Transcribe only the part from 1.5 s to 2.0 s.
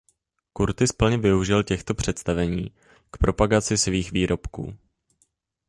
těchto